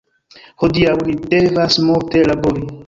Hodiaŭ 0.63 0.95
ni 1.11 1.15
devas 1.35 1.81
multe 1.91 2.27
labori 2.33 2.69